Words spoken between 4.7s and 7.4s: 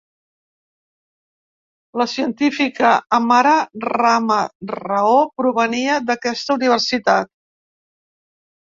Rao provenia d'aquesta universitat.